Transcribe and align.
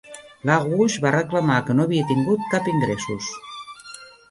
LaRouche 0.49 1.03
va 1.03 1.11
reclamar 1.15 1.59
que 1.67 1.77
no 1.77 1.87
havia 1.89 2.09
tingut 2.13 2.49
cap 2.57 2.73
ingressos. 2.75 3.31